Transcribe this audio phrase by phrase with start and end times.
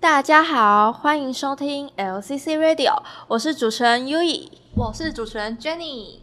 [0.00, 6.20] 大家好，欢迎收听 LCC Radio，我是主持人 Yui，我是主持人 Jenny。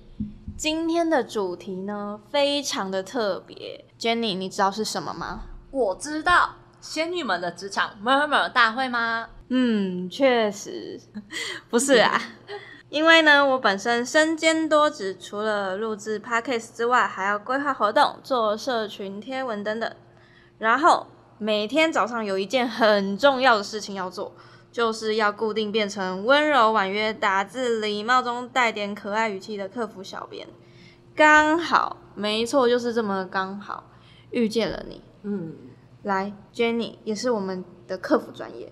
[0.58, 5.44] 今天的主题呢，非常的特别，Jenny，你知道是什么吗？
[5.70, 9.30] 我知道，仙女们的职场 murmur 大会吗？
[9.50, 11.00] 嗯，确实，
[11.70, 12.20] 不是啊。
[12.90, 19.94] 因为呢，我本身身兼多职，除了录制 Podcast 之外，还要规划活动、做社群贴文等等。
[20.58, 21.06] 然后
[21.40, 24.34] 每天早上有一件很重要的事情要做，
[24.72, 30.48] 就是要固定变成温柔婉约、打字礼貌中带点可爱语气的客服小编。
[31.16, 33.84] 刚好，没错，就是这么刚好
[34.32, 35.02] 遇见了你。
[35.22, 35.56] 嗯，
[36.04, 38.72] 来，Jenny 也是我们的客服专业，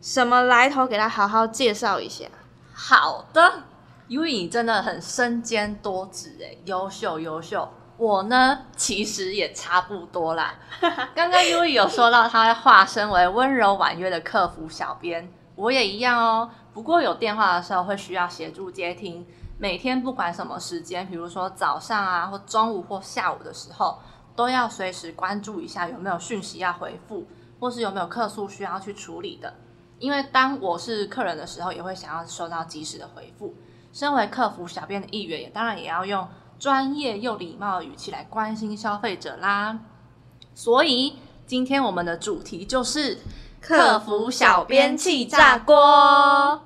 [0.00, 0.86] 什么来头？
[0.86, 2.26] 给他好好介绍一下。
[2.74, 3.64] 好的
[4.08, 7.68] 因为你真的很身兼多职诶，优秀优秀。
[7.96, 10.54] 我呢，其实也差不多啦。
[11.14, 16.50] 刚刚 Yui 有说到，他化身为温柔婉约的客服小编，我也一样哦。
[16.72, 19.26] 不过有电话的时候会需要协助接听。
[19.58, 24.00] 每天不管什么时间，比如说早上啊，或中午或下午的时候，
[24.34, 27.28] 都要随时关注一下有没有讯息要回复，
[27.60, 29.54] 或是有没有客诉需要去处理的。
[29.98, 33.54] 因为当我是客人的时候，也会想要收到及时的回复。
[33.92, 36.26] 身为客服小编的一员，也当然也要用
[36.62, 39.80] 专业又礼貌的语气来关心消费者啦。
[40.54, 43.18] 所以今天我们的主题就是
[43.60, 46.62] 客服小编气炸锅。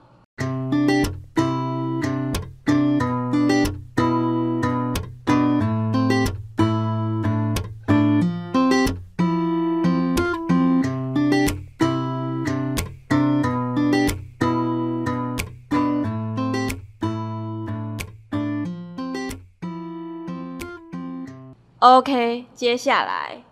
[21.97, 23.43] OK，接下来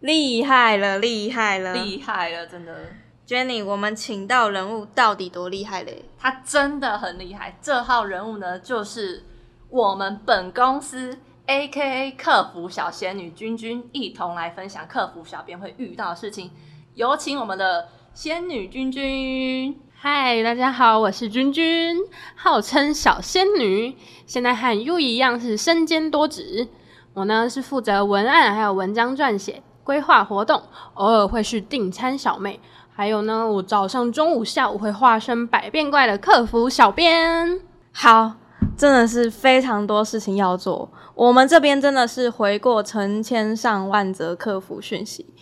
[0.00, 2.90] 厉害了，厉害了，厉害了，真的
[3.26, 6.04] ，Jenny，我们请到人物到底多厉害嘞？
[6.18, 7.56] 他真的很厉害。
[7.62, 9.24] 这号人物呢，就是
[9.70, 16.50] 我们本公司 AKA 客服小仙女君君，一同来分享客服小编会遇到的事情。
[16.94, 19.80] 有请我们的仙女君君。
[19.94, 21.96] 嗨，大家好，我是君君，
[22.36, 23.96] 号称小仙女，
[24.26, 26.68] 现在和 Yui 一样是身兼多职。
[27.14, 30.60] 我呢是负责文案，还有文章撰写、规划活动，
[30.94, 32.58] 偶尔会是订餐小妹，
[32.92, 37.60] 还有呢，我早上、中午、下午会化身百变怪的客服小编。
[37.92, 38.32] 好，
[38.76, 40.90] 真的是非常多事情要做。
[41.14, 45.32] 我们这边真的是回过成千上万则客服讯息，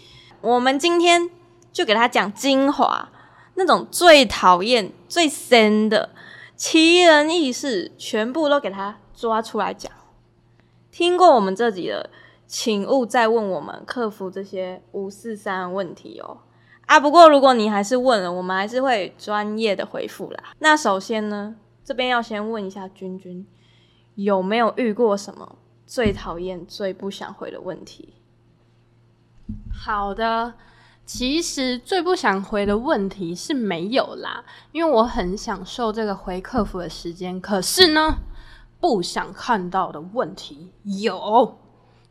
[0.43, 1.31] 我们今天
[1.72, 3.09] 就给他讲精华，
[3.55, 6.11] 那种最讨厌、最深的
[6.55, 9.91] 奇人异事，全部都给他抓出来讲。
[10.92, 12.10] 听过我们这集的，
[12.47, 16.42] 请勿再问我们客服这些五四三问题哦。
[16.86, 20.52] 啊，不过如果你还是问了，我们还是会专业的回复啦。
[20.58, 23.47] 那首先呢，这边要先问一下君君，
[24.16, 28.16] 有没有遇过什么最讨厌、最不想回的问题？
[29.72, 30.52] 好的，
[31.06, 37.41] 其实最不想回的问题是没有啦，因为我很享受这个回客服的时间。
[37.41, 38.16] 可是呢，
[38.82, 41.56] 不想看到的问题有，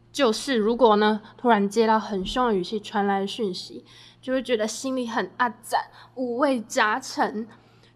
[0.09, 3.83] 就是如果呢，突然接到很凶的语气传来的讯息，
[4.21, 5.81] 就会觉得心里很阿展，
[6.15, 7.45] 五味杂陈，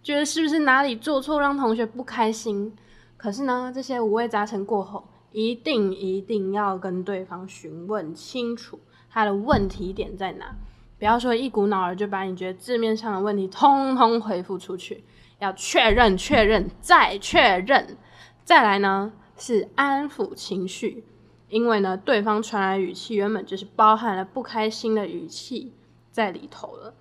[0.04, 2.76] 觉得是不是哪里做错让同学不开心？
[3.16, 8.78] 可是呢，这些五味杂陈过后，一定一定要跟对方询问清楚
[9.10, 10.54] 他的问题点在哪，
[11.00, 15.06] 不要说一股脑儿就把你觉得字面上的问题通通回复出去，
[15.40, 17.98] 要确认、确认再确认。
[18.46, 21.04] 再来呢，是安抚情绪，
[21.50, 25.74] 因为呢，对方传来语气原本就是包含了不开心的语气
[26.12, 26.94] 在里头了，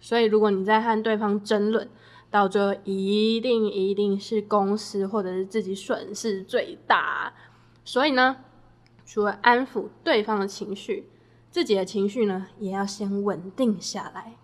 [0.00, 1.90] 所以如果你在和对方争论，
[2.30, 7.32] 到最后一定一定是公司或者是自己损失最大。
[7.84, 8.36] 所以呢，
[9.04, 11.08] 除了安抚对方的情绪，
[11.50, 14.36] 自己的情绪呢，也要先稳定下来，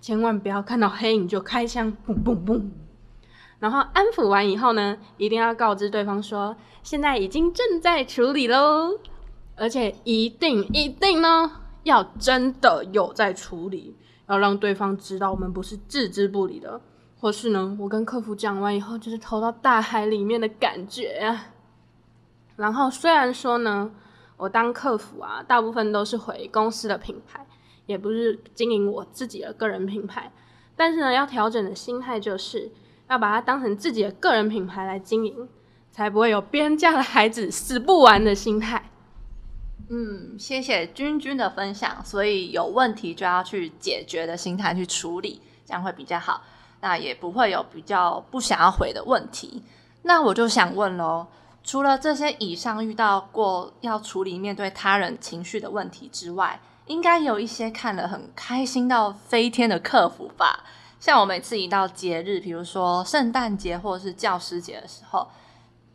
[0.00, 2.68] 千万不要看到黑影就开枪，嘣嘣嘣。
[3.60, 8.98] 然后安抚完以后呢，一定要告知对方说，现在已经正在处理喽，
[9.54, 13.94] 而且一定一定呢，要真的有在处理，
[14.28, 16.80] 要让对方知道我们不是置之不理的，
[17.20, 21.48] 或是呢，我跟客服讲完以后，就是投到大海里面的感觉啊。
[22.56, 23.90] 然后虽然说呢，
[24.38, 27.46] 我当客服啊，大部分都是回公司的品牌，
[27.84, 30.32] 也不是经营我自己的个人品牌，
[30.74, 32.72] 但是呢，要调整的心态就是。
[33.10, 35.48] 要把它当成自己的个人品牌来经营，
[35.90, 38.88] 才不会有别人家的孩子死不完的心态。
[39.88, 42.04] 嗯，谢谢君君的分享。
[42.04, 46.44] 所以有问题就要去解决的心态去处理，这样会比较好，
[46.80, 49.64] 那也不会有比较不想要回的问题。
[50.02, 51.26] 那我就想问喽，
[51.64, 60.64] 除了这些以上遇到过要处理面对他人情绪的问题之外，应该有一些看了很开心到飞天的客服吧？
[61.00, 65.26] 像我每次一到节日，比如说圣诞节或者是教师节的时候，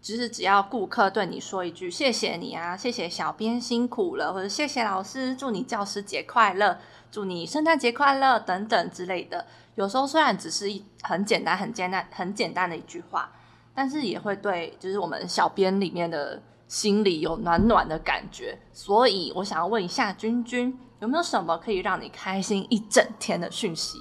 [0.02, 6.80] 其实只要顾客对你说一句“谢谢你啊，谢谢小编辛苦了”，或者“谢谢老师，祝你教师节快乐，
[7.12, 13.31] 祝你圣诞节快乐”等等之类的，有时候虽然只是一很简单、很简单、很简单的一句话。
[13.78, 23.98] 但是也会对，就是我们小编里面的心里有暖暖的感觉，所以我想要问一下君君，有没有什么可以让你开心一整天的讯息？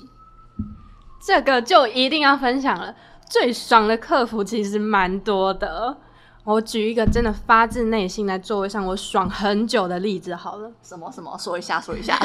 [1.26, 2.94] 这个就一定要分享了，
[3.30, 5.96] 最爽的客服其实蛮多的。
[6.44, 10.70] 我举一个真的发自内心在座位上我爽很久的例子好了。
[10.82, 11.34] 什么什么？
[11.38, 12.18] 说一下，说一下。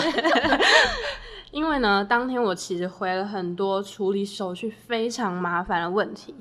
[1.51, 6.35] 因为呢，当天我其实回了很多处理手续非常麻烦的问题。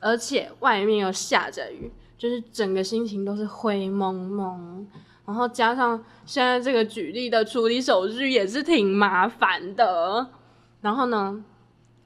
[0.00, 4.86] 而且外面又下着雨，就是整个心情都是灰蒙蒙。
[5.26, 10.26] 然后加上现在这个举例的处理手续也是挺麻烦的。
[10.80, 11.44] 然后呢，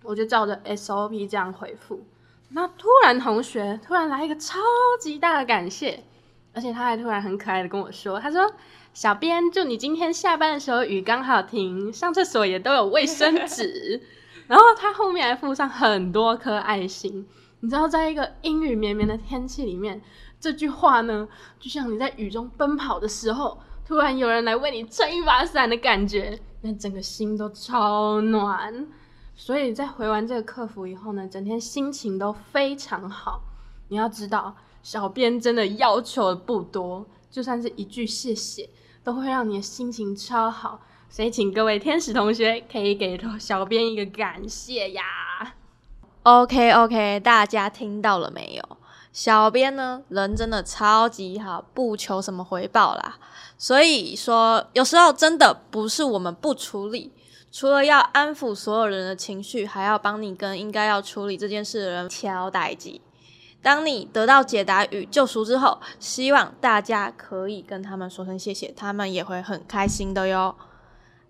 [0.02, 2.04] 我就照着 SOP 这样回复。
[2.50, 4.58] 那突然同学突然来一个超
[5.00, 6.04] 级大的感谢，
[6.52, 8.52] 而且他还突然很可爱的跟我说：“他说，
[8.92, 14.02] 小编祝你今天下班的时候雨刚好停，上厕所也都有卫生纸。
[14.48, 17.26] ”然后他后面还附上很多颗爱心。
[17.60, 20.02] 你知道，在一个阴雨绵绵的天气里面，
[20.38, 21.26] 这句话呢，
[21.58, 28.86] 就像你在雨中奔跑的时候，突然有人来为你撑一把伞的感觉，那整个心都超暖。
[29.34, 33.42] 所以在回完这个客服以后呢，整天心情都非常好。
[33.88, 38.68] 你要知道，小编真的要求的不多，就算是一句谢谢，
[39.02, 40.80] 都会让你的心情超好。
[41.10, 45.02] 所以，请各位天使同学可以给小编一个感谢呀。
[46.22, 48.78] OK OK，大家听到了没有？
[49.12, 53.18] 小编呢，人真的超级好，不求什么回报啦。
[53.58, 57.12] 所以说，有时候真的不是我们不处理，
[57.52, 62.98] 除了要安抚所有人的情绪，还要帮你跟应该要处理这件事的人敲代志。
[63.60, 70.56] 当你得到解答与救赎之后，希望大家可以跟他们说声谢谢，他们也会很开心的哟。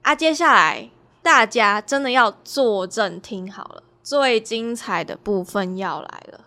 [0.02, 0.88] 啊，接下来
[1.22, 3.82] 大家真的要坐正听好了。
[4.02, 6.44] 最精彩的部分要来了。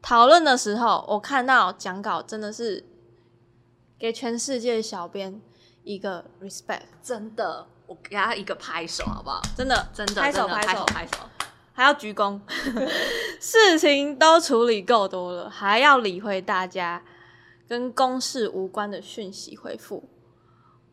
[0.00, 2.84] 讨论的时候，我看到讲稿真的是
[3.98, 5.40] 给全世界小编
[5.82, 9.40] 一个 respect，真的，我给他一个拍手，好不好？
[9.56, 11.18] 真的，真的，拍手，拍手，拍手，
[11.72, 12.40] 还要鞠躬。
[13.40, 17.02] 事情都处理够多了，还要理会大家
[17.68, 20.08] 跟公事无关的讯息回复。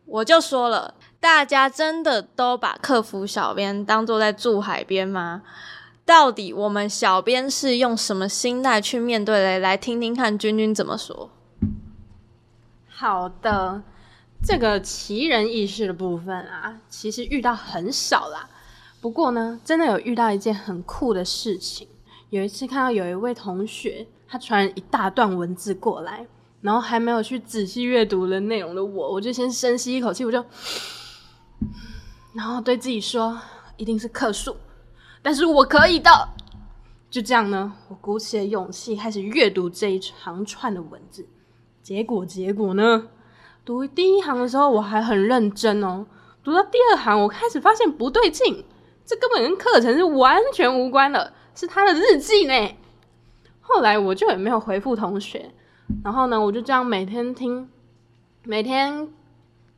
[0.06, 5.44] 我就说了，大家真的都把客服小编当做在住海边吗？
[6.04, 9.60] 到底我们小编是用什么心态去面对嘞？
[9.60, 11.30] 来听听看君君怎么说。
[12.90, 13.84] 好的，
[14.44, 18.50] 这个奇人异事的部分啊，其实遇到很少啦。
[19.00, 21.88] 不过呢，真的有遇到一件很酷的事情。
[22.30, 26.28] 有一次看到有一位同学，他传一大段文字过来。
[26.62, 30.46] 然后还没有去仔细阅读的内容的我，我就先深吸一口气，我就，
[32.34, 33.42] 然后对自己说，
[33.78, 34.56] 一定是客诉，
[35.24, 36.30] 但是我可以的。
[37.10, 41.28] 就这样呢，我鼓起了勇气开始阅读这一长串的文字。
[41.82, 43.08] 结果结果呢，
[43.64, 46.06] 读第一行的时候我还很认真哦，
[46.44, 48.66] 读到第二行，我开始发现不对劲，
[49.06, 52.76] 这根本跟课程是完全无关的，是他的日记呢。
[53.60, 55.52] 后来我就也没有回复同学。
[56.04, 57.70] 然后呢，我就这样每天听，
[58.44, 59.10] 每天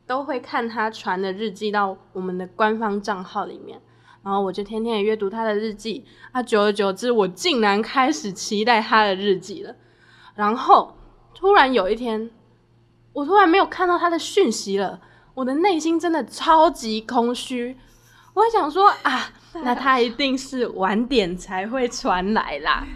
[0.06, 3.80] 都会看他传的日记到我们的官方账号里面，
[4.22, 6.04] 然后我就天天也阅读他的日记。
[6.32, 9.74] 啊，久而久之，我竟然开始期待他的日记了。
[10.34, 10.96] 然后
[11.34, 12.30] 突然有一天，
[13.14, 15.00] 我突然没有看到他的讯息了，
[15.32, 17.74] 我的内心真的超级空虚。
[18.34, 19.30] 我还想说啊，
[19.62, 22.86] 那他一定是晚点才会传来啦。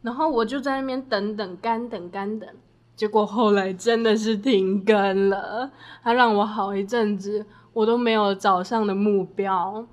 [0.00, 2.48] 然后我就在那边等等干等干等，
[2.96, 5.70] 结果后来真的是停更了，
[6.02, 9.86] 他让我好一阵子我都没有早上的目标。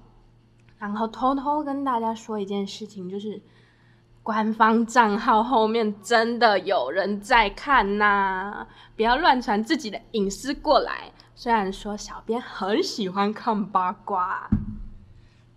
[0.77, 3.41] 然后偷偷跟大家说一件事情，就是
[4.29, 11.11] 官方账号后面真的有人在看呐，不要乱传自己的隐私过来。
[11.33, 14.47] 虽然说小编很喜欢看八卦，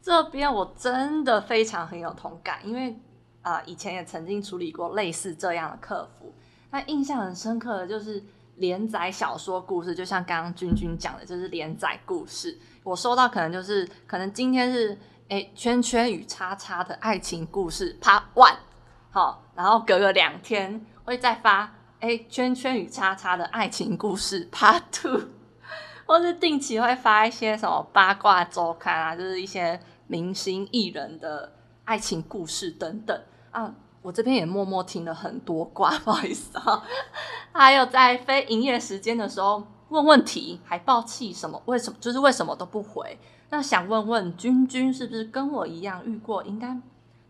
[0.01, 2.99] 这边我真的非常很有同感，因为。
[3.43, 6.33] 啊、呃，以前也曾经处理过类似这样的客服，
[6.71, 8.23] 那印象很深刻的就是
[8.57, 12.57] 连载小说故事，就像刚刚君君讲的，就是连载故事。
[12.85, 14.97] 我收到可能就是可能今天是
[15.33, 18.57] 哎，圈圈与叉叉的爱情故事 Part One，
[19.11, 25.29] 好，然后隔个两天会再发，哎，圈圈与叉叉的爱情故事 Part Two，
[26.05, 31.51] 或是定期会发一些什么八卦周刊啊，就是一些明星艺人的
[31.87, 33.19] 爱情故事等等
[33.53, 33.75] 啊。
[34.03, 36.85] 我这边也默默听了很多卦， 不好意思啊。
[37.53, 41.63] 还有在非营业时间的时候问问题，还爆气什么？
[41.65, 41.97] 为什么？
[41.99, 43.19] 就是为什么都不回？
[43.53, 46.43] 那想问问君君，是不是跟我一样遇过？
[46.43, 46.75] 应该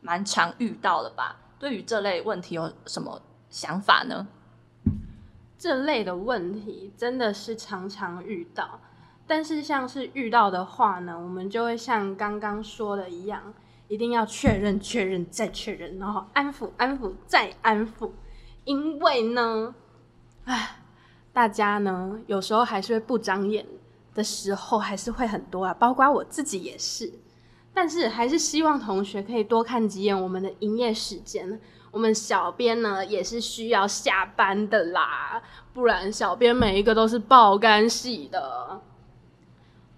[0.00, 1.35] 蛮常遇到的吧？
[1.59, 4.29] 对于这类问题有什么想法呢？
[5.59, 8.79] 这类的问题真的是常常遇到，
[9.26, 13.52] 但是像是遇到的话呢，我们就会像刚刚说的一样，
[13.88, 18.12] 一定要确认、确认再确认，然后安抚、安抚再安抚，
[18.62, 19.75] 因为呢，
[20.45, 20.76] 唉，
[21.33, 23.67] 大家呢有时候还是会不长眼。
[24.14, 27.12] 的时候还是会很多啊，包括我自己也是，
[27.73, 31.61] 但是还是希望同学可以多看几眼我们的营业时间。
[31.90, 35.42] 我们小编呢也是需要下班的啦，
[35.75, 38.81] 不然小编每一个都是爆肝系的。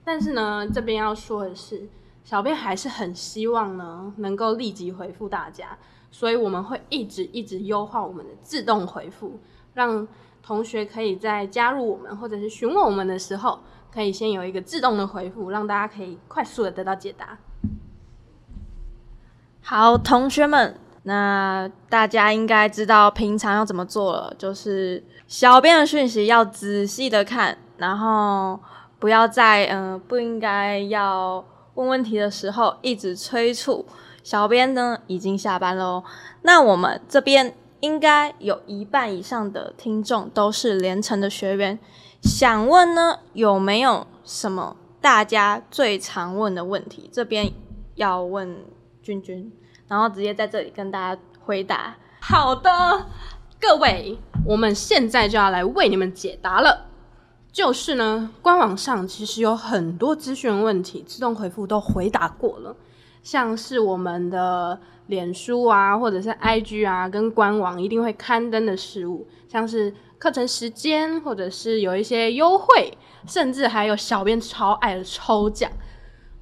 [0.05, 1.89] 但是呢，这边要说的是，
[2.25, 5.79] 小编还是很希望呢能够立即回复大家，
[6.11, 9.39] 所以我们会一直一直优化我们的自动回复，
[9.75, 10.07] 让
[10.43, 13.61] 同学可以在加入我们或者是询问我们的时候。
[13.95, 17.39] 可以先有一个自动的回复，让大家可以快速的得到解答。
[19.63, 28.59] 好，同学们，那大家应该知道平常要怎么做了，就是小编的讯息要仔细的看，然后
[28.99, 33.87] 不要在嗯、不应该要问问题的时候一直催促。
[34.25, 36.03] 小编呢已经下班喽，
[36.43, 41.79] 那我们这边应该有一半以上的听众都是连城的学员。
[42.25, 47.09] 想问呢，有没有什么大家最常问的问题？
[47.13, 47.53] 这边
[47.97, 48.65] 要问
[49.03, 49.53] 君君，
[49.87, 51.95] 然后直接在这里跟大家回答。
[52.21, 52.71] 好的，
[53.61, 56.87] 各位，我们现在就要来为你们解答了。
[57.53, 62.75] 就是呢，官网上其实有很多资讯问题，自动回复都回答过了，
[63.23, 69.95] 像是我们的脸书啊，或者是 IG 啊，跟官网一定会刊登的事物，像是。
[70.25, 75.71] 课程时间，或者是有一些优惠，甚至还有小编超爱的抽奖，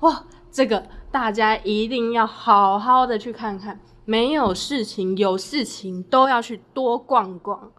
[0.03, 0.25] 哇！
[0.53, 3.81] 这个大家一定要好好的去看看。
[4.05, 7.73] 没有事情，有事情都要去多逛逛。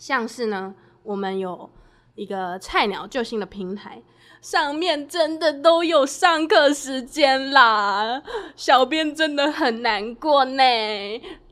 [0.00, 1.70] 像是呢，我们有
[2.16, 4.02] 一个菜鸟救星的平台，
[4.44, 8.22] 上面真的都有上课时间啦，
[8.54, 10.62] 小编真的很难过呢，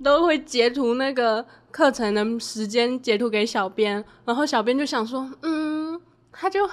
[0.04, 1.46] 都会截图那个。
[1.70, 5.98] 课程的时间截图给小编，然后小编就想说，嗯，
[6.30, 6.68] 他就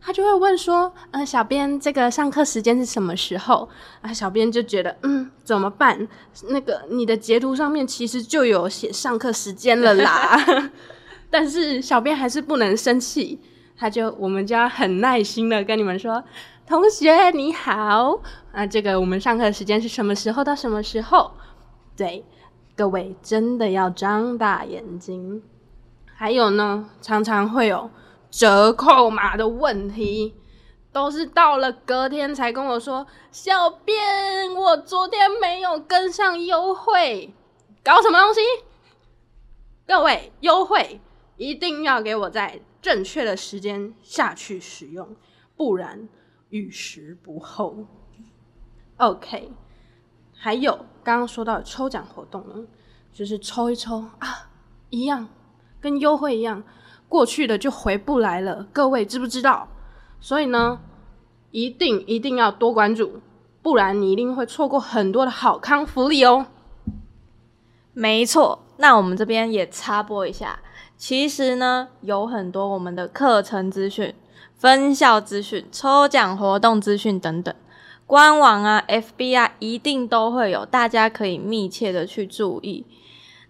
[0.00, 3.68] 他就会问说，嗯、呃，小编这个上课时间是什么时候？
[4.00, 6.06] 啊，小编就觉得，嗯，怎么办？
[6.50, 10.70] 那个你的截图上面其实就有写上课时间了啦，
[11.28, 13.40] 但是小编还是不能生气，
[13.78, 16.24] 他就我们就要很耐心的跟你们说，
[16.66, 18.20] 同学你好，
[18.52, 21.30] 啊，这个我们上课时间是什么时候到什么时候？
[21.96, 22.24] 对。
[22.76, 25.42] 各位真的要张大眼睛。
[26.14, 27.90] 还有呢，常常会有
[28.30, 30.36] 折扣码的问题，
[30.92, 37.34] 都是到了隔天才跟我说：“小编，我昨天没有跟上优惠，
[37.82, 38.40] 搞什么东西？”
[39.84, 41.00] 各位，优惠
[41.36, 45.16] 一定要给我在正确的时间下去使用，
[45.56, 46.08] 不然
[46.50, 47.86] 于时不候。
[48.96, 49.52] OK。
[50.40, 52.64] 还有刚刚说到的抽奖活动呢，
[53.12, 54.48] 就是抽一抽啊，
[54.88, 55.28] 一样
[55.80, 56.62] 跟优惠一样，
[57.08, 58.68] 过去的就回不来了。
[58.72, 59.66] 各位知不知道？
[60.20, 60.80] 所以呢，
[61.50, 63.20] 一定一定要多关注，
[63.62, 66.46] 不然你一定会错过很多的好康福利哦。
[67.92, 70.60] 没错，那我们这边也插播一下，
[70.98, 74.12] 其实呢，有很多我们的课程资讯、
[74.56, 77.54] 分校资讯、抽奖活动资讯等等。
[78.04, 82.84] 官网啊，FB 啊，一定都会有，大家可以密切的去注意。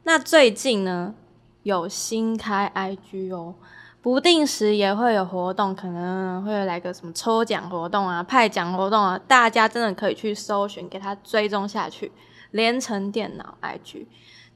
[0.02, 1.14] 那最近呢，
[1.62, 3.54] 有新开 IG 哦，
[4.02, 12.12] 不定时也会有活动，可能会来个什么抽奖活动啊、派奖活动啊，大家真的可以去搜寻，给他追踪下去。
[12.50, 14.06] 联成电脑 IG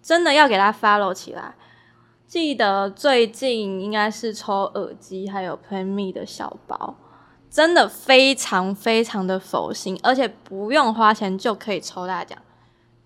[0.02, 1.54] 真的要给他 follow 起来。
[2.32, 6.94] 记得最近应该是抽耳机，还有 PlayMe 的小包。
[7.50, 12.38] 真的非常非常的佛心，而且不用花钱就可以抽大奖。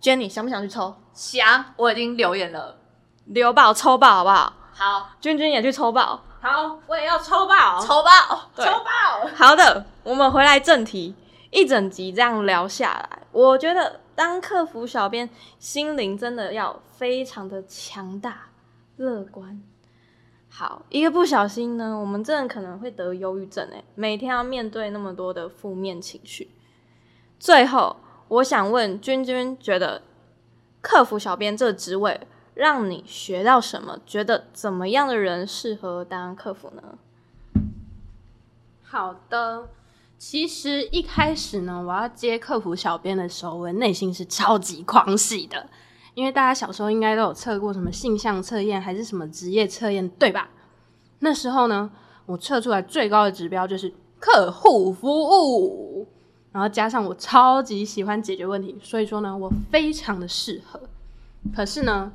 [0.00, 0.94] Jenny 想不想去抽？
[1.12, 2.76] 想，我已经留言了，
[3.24, 4.52] 留爆抽爆好不好？
[4.72, 6.22] 好，君君也去抽爆。
[6.40, 9.28] 好，我也要抽爆，抽爆，抽爆。
[9.34, 11.16] 好的，我们回来正题。
[11.50, 15.28] 一整集这样聊下来，我觉得当客服小编，
[15.58, 18.50] 心灵真的要非常的强大、
[18.96, 19.62] 乐观。
[20.48, 26.50] 好，一个不小心呢，我们真的可能会得忧郁症诶，每天要面对那么多的负面情绪。
[27.38, 27.96] 最后，
[28.28, 30.02] 我想问君君，觉得
[30.80, 33.98] 客服小编这个职位让你学到什么？
[34.06, 36.98] 觉得怎么样的人适合当客服呢？
[38.82, 39.68] 好的。
[40.18, 45.68] 其实一开始呢，我要接客服小编的时候，我内心是超级狂喜的，
[46.16, 50.48] 因为大家小时候应该都有测过什么性向测验，还是什么职业测验，对吧？
[51.18, 51.90] 那时候呢，
[52.24, 56.08] 我测出来最高的指标就是客户服务，
[56.52, 60.80] 然后加上我超级喜欢解决问题，所以说呢，我非常的适合。
[61.54, 62.10] 可是呢，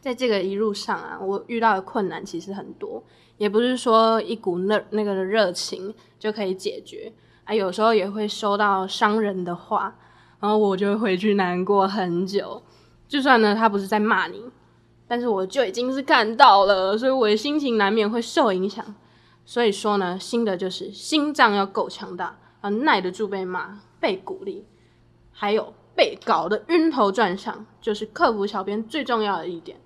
[0.00, 3.04] 在这个一路上啊，我遇到的困难其实很多。
[3.36, 7.12] 也不是说一股那那个的热情就可以解决
[7.44, 9.94] 啊，有时候也会收到伤人的话，
[10.40, 12.62] 然后我就回去难过很久。
[13.08, 14.44] 就算呢他不是在骂你，
[15.08, 18.94] 但是我就已经是看到了，所以我的心情难免会受影响。
[19.44, 24.66] 所以说呢，新的就是心脏要够强大，要耐得住被骂、被鼓励，
[25.32, 29.80] 还有被搞得晕头转向，就是克服小编最重要的一点。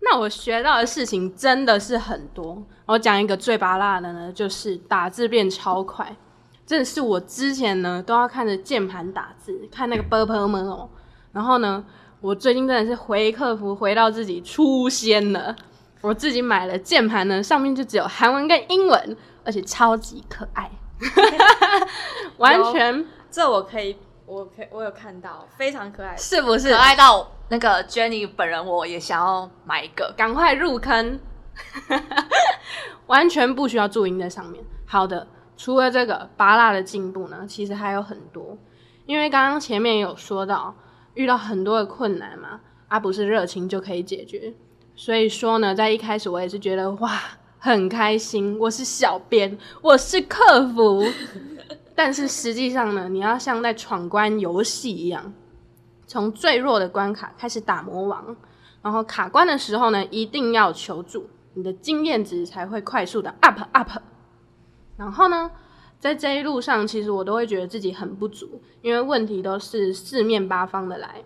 [0.00, 2.62] 那我学到的事情真的是很多。
[2.84, 6.14] 我讲一个最拔辣的呢，就是打字变超快，
[6.66, 10.88] 真的是我之前呢都要看着键盘打字，看那个 b u r p l e 哦，
[11.32, 11.82] 然后呢
[12.20, 15.54] 我最近真的是回客服回到自己初仙了。
[16.00, 20.70] 我自己买了键盘呢，上面就只有韩文跟英文，而且超级可爱，
[22.38, 23.96] 完全这我可以。
[24.26, 31.20] 我可以我有看到，非常可爱，是不是可爱到那个 Jenny 本人我也想要买一个，赶快入坑，
[33.06, 34.64] 完全不需要注音在上面。
[34.84, 38.58] 好的，除了这个芭乐的进步呢，其实还有很多，
[39.06, 40.74] 因为刚刚前面有说到
[41.16, 44.54] 遇到很多的困难嘛，而、不是热情就可以解决，
[44.94, 47.18] 所以说呢，在一开始我也是觉得哇
[47.58, 51.04] 很开心，我是小编，我是客服。
[51.96, 55.32] 但是实际上呢，你要像在闯关游戏一样，
[56.06, 58.36] 从最弱的关卡开始打魔王，
[58.82, 63.90] 然后卡关的时候呢，一定要求助，你的经验值才会快速的 up up。
[64.98, 65.50] 然后呢，
[65.98, 71.24] 在这一路上，其实我都会觉得自己很不足，因为问题都是四面八方的来，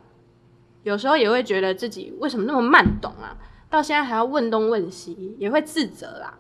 [0.83, 3.37] 有时候也会觉得自己为什么那么慢懂啊，
[3.69, 6.39] 到现在还要问东问西，也会自责啦。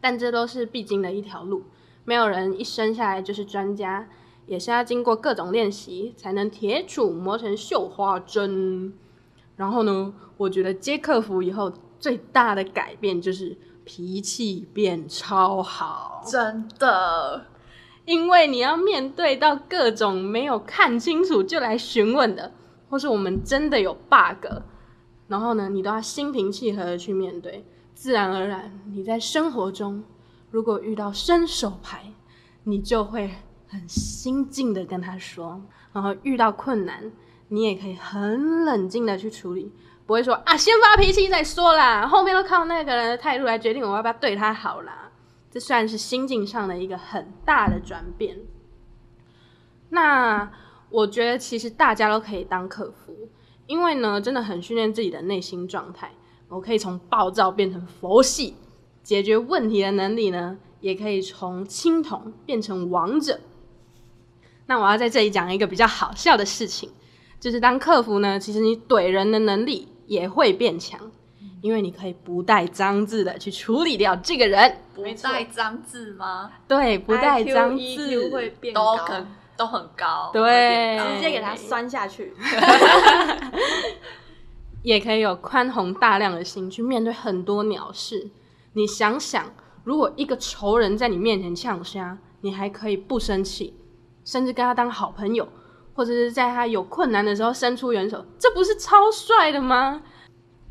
[0.00, 1.64] 但这都是必经的一条路。
[2.04, 4.08] 没有人一生下来就是专家，
[4.46, 8.92] 也是要经过各种练习才能铁杵磨成绣花针。
[9.54, 17.46] 然后呢，我觉得接客服以后最大的改变就是脾气变超好，真的。
[18.04, 22.52] 因为你要面对到各种没有看清楚就来询问的，
[22.90, 24.46] 或是我们真的有 bug，
[25.28, 27.64] 然后呢，你都要心平气和的去面对，
[27.94, 30.02] 自然而然你在生活中。
[30.50, 32.12] 如果遇到伸手牌，
[32.64, 33.30] 你就会
[33.68, 37.10] 很心静的跟他说，然后遇到困难，
[37.48, 39.72] 你也可以很冷静的去处理，
[40.12, 45.10] 不会说啊，先发脾气再说啦，后面都靠那个人的态度来决定我要不要对他好啦。
[45.50, 48.36] 这算是心境上的一个很大的转变。
[49.88, 50.50] 那
[50.90, 53.30] 我觉得其实大家都可以当客服，
[53.66, 56.10] 因为呢，真的很训练自己的内心状态。
[56.48, 58.56] 我可以从暴躁变成佛系。
[59.02, 63.40] 解决问题的能力呢，也可以从青铜变成王者。
[64.66, 66.90] 那我要在这里讲一个比较好笑的事情，
[67.40, 71.00] 就是当客服呢，其实你怼人的能力也会变强，
[71.62, 74.76] 因为你可以不带脏字的去处理掉这个人。
[74.94, 76.52] 不带脏字吗？
[76.68, 82.34] 对，不带脏字会变高，都很都很高，对，直接给他酸下去。
[84.84, 88.28] 也可以有宽宏大量的心去面对很多鸟事。
[88.74, 89.50] 你想想，
[89.82, 93.72] 如果一个仇人在你面前呛虾，你还可以不生气，
[94.26, 95.48] 甚至跟他当好朋友，
[95.94, 100.02] 或者是在他有困难的时候伸出援手，这不是超帅的吗？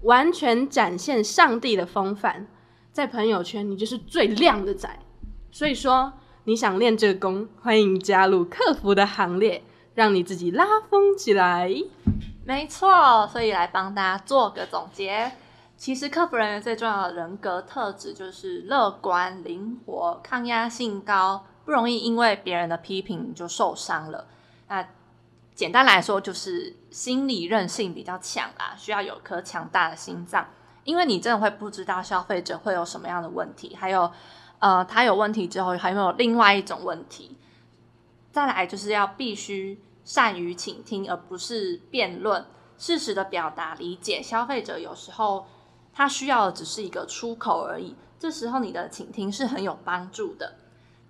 [0.01, 2.47] 完全展现上帝的风范，
[2.91, 4.99] 在朋友圈你就是最靓的仔。
[5.51, 6.13] 所以说，
[6.45, 11.71] 你想练这个功，欢迎加入客服的行列，让你自己拉风起来。
[12.43, 15.31] 没错，所以来帮大家做个总结。
[15.77, 24.25] 其实客服人员最重要的人格特质就是乐观、灵活、抗压性高，不容易因为别人的批评就受伤了。
[24.67, 24.87] 那
[25.61, 30.43] 简单来说，就是心理韧性比较强啦，需要有颗强大的心脏，
[30.85, 34.11] 因为你真的会不知道消费者会有什么样的问题，还有
[34.57, 37.37] 呃，他有问题之后还有没有另外一种问题。
[38.31, 42.43] 再来就是要必须善于倾听，而不是辩论，
[42.79, 44.19] 适时的表达理解。
[44.19, 45.45] 消费者有时候
[45.93, 50.55] 他需要的只是一个出口而已，这时候你的倾听是很有帮助的。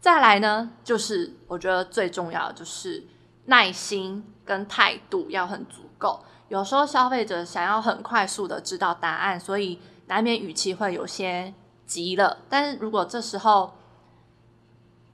[0.01, 3.07] 再来呢，就是我觉得最重要的就是
[3.51, 6.23] 耐心跟态度要很足够。
[6.47, 11.53] 有时候消费者想要很快速的知道答案，所以难免语气会有些
[11.85, 12.37] 急了。
[12.47, 13.73] 但是如果这时候，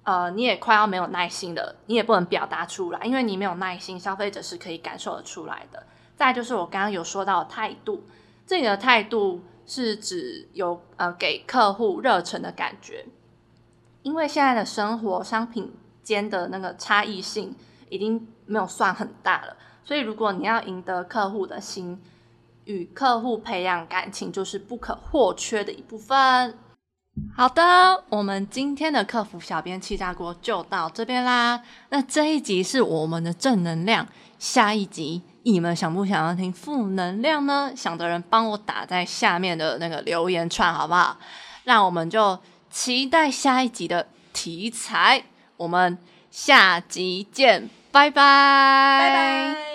[0.03, 5.83] 呃，你也快要没有耐心了，你也不能表达出来，因为你没有耐心，消费者是可以感受得出来的。
[6.15, 8.03] 再就是我刚刚有说到态度，
[8.45, 13.07] 这里的态度是指有呃给客户热忱的感觉，
[14.03, 15.73] 因为现在的生活商品
[16.03, 17.55] 间的那个差异性
[17.89, 22.01] 已经没有算很大了，所以如果你要赢得客户的心，
[22.65, 26.57] 与客户培养感情就是不可或缺的一部分。
[27.35, 31.63] 好的，我们今天的客服小编气炸锅就到这边啦。
[31.89, 37.71] 那这一集是我们的正能量，下一集你们想不想要听负能量呢？
[37.75, 41.17] 想的人帮我打在下面的那个留言串，好不好？
[41.63, 42.37] 那我们就
[42.69, 45.23] 期待下一集的题材。
[45.55, 45.97] 我们
[46.39, 49.09] 下集见，拜拜，拜
[49.55, 49.66] 拜。